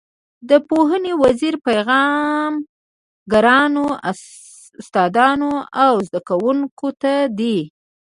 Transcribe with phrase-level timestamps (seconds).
[0.49, 2.53] د پوهنې د وزیر پیغام
[3.31, 3.85] ګرانو
[4.81, 5.51] استادانو
[5.83, 7.57] او زده کوونکو ته دی.